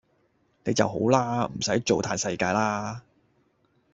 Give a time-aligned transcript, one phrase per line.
[0.63, 1.45] 你就好啦！
[1.45, 3.03] 唔駛做嘆世界啦